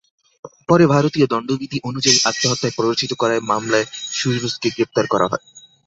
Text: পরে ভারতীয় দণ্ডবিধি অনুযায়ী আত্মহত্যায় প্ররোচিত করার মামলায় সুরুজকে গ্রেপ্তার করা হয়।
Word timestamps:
পরে 0.69 0.85
ভারতীয় 0.87 1.25
দণ্ডবিধি 1.27 1.77
অনুযায়ী 1.89 2.17
আত্মহত্যায় 2.29 2.75
প্ররোচিত 2.77 3.11
করার 3.13 3.39
মামলায় 3.43 3.87
সুরুজকে 4.11 4.67
গ্রেপ্তার 4.69 5.05
করা 5.07 5.25
হয়। 5.31 5.43